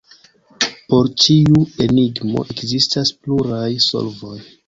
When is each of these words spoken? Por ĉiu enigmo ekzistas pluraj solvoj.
Por 0.93 1.09
ĉiu 1.23 1.59
enigmo 1.85 2.45
ekzistas 2.55 3.13
pluraj 3.27 3.71
solvoj. 3.91 4.35